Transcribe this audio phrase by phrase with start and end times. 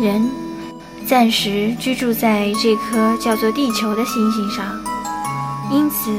[0.00, 0.26] 人
[1.06, 4.64] 暂时居住在这颗叫做地球的星星上，
[5.70, 6.10] 因此，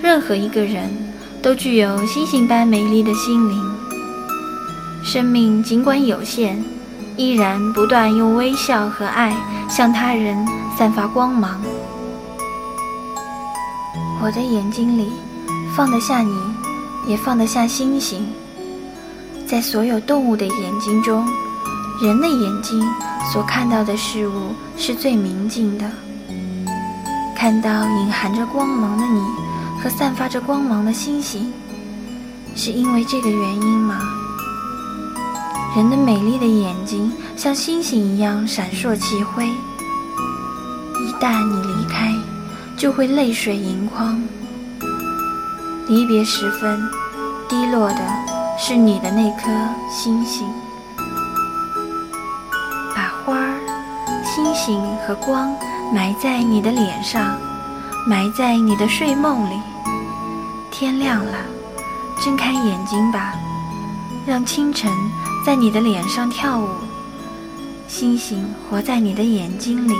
[0.00, 0.88] 任何一个人
[1.42, 3.60] 都具有星星般美丽的心灵。
[5.02, 6.56] 生命尽管有限，
[7.16, 9.36] 依然不断用微笑和爱
[9.68, 10.46] 向他人
[10.78, 11.60] 散发光芒。
[14.22, 15.10] 我的眼睛里
[15.74, 16.38] 放得下你，
[17.08, 18.24] 也放得下星星。
[19.48, 21.26] 在所有动物的眼睛中，
[22.02, 22.84] 人的眼睛
[23.32, 25.84] 所看到的事物是最明净的。
[27.36, 29.20] 看到隐含着光芒的你
[29.82, 31.52] 和散发着光芒的星星，
[32.54, 34.00] 是因为这个原因吗？
[35.76, 39.46] 人的美丽的眼睛像星星一样闪烁起辉。
[39.46, 42.10] 一旦你离开，
[42.76, 44.20] 就会泪水盈眶。
[45.88, 46.80] 离别时分，
[47.48, 48.00] 滴落的。
[48.58, 49.50] 是你的那颗
[49.90, 50.48] 星星，
[54.66, 55.56] 星和光
[55.94, 57.38] 埋在你的脸上，
[58.04, 59.54] 埋在你的睡梦里。
[60.72, 61.38] 天亮了，
[62.20, 63.32] 睁开眼睛吧，
[64.26, 64.90] 让清晨
[65.44, 66.68] 在你的脸上跳舞。
[67.86, 69.94] 星星活在你的眼睛里，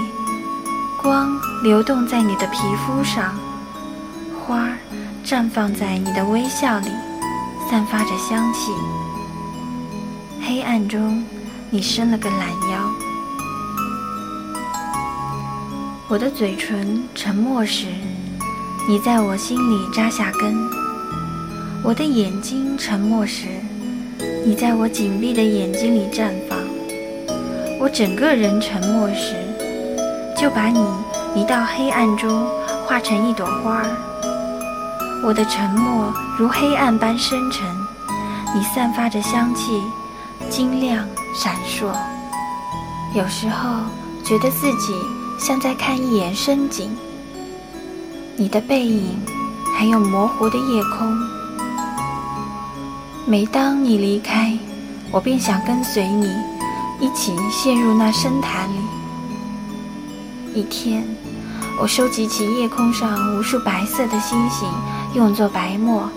[1.00, 1.30] 光
[1.62, 3.36] 流动在你的皮肤上，
[4.44, 4.66] 花
[5.24, 6.88] 绽放在你的微笑里。
[7.70, 8.72] 散发着香气。
[10.44, 11.24] 黑暗中，
[11.70, 13.05] 你伸了个懒腰。
[16.08, 17.88] 我的嘴唇沉默时，
[18.88, 20.54] 你在我心里扎下根；
[21.82, 23.48] 我的眼睛沉默时，
[24.44, 26.56] 你在我紧闭的眼睛里绽放；
[27.80, 29.34] 我整个人沉默时，
[30.40, 30.78] 就把你
[31.34, 32.46] 移到黑暗中，
[32.86, 33.90] 化成一朵花儿。
[35.24, 37.66] 我的沉默如黑暗般深沉，
[38.54, 39.82] 你散发着香气，
[40.48, 41.04] 晶亮
[41.34, 41.92] 闪烁。
[43.12, 43.80] 有时候
[44.24, 44.94] 觉得自己
[45.38, 46.90] 像在看一眼深井，
[48.36, 49.16] 你的背影，
[49.76, 51.16] 还有模糊的夜空。
[53.26, 54.56] 每当你离开，
[55.10, 56.26] 我便想跟随你，
[57.00, 58.78] 一起陷入那深潭里。
[60.54, 61.06] 一天，
[61.80, 64.68] 我收集起夜空上无数白色的星星。
[65.14, 66.08] 用作白墨，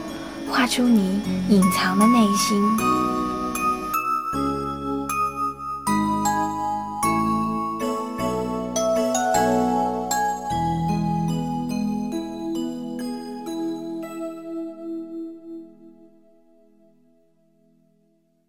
[0.49, 2.98] 画出你隐藏的内心。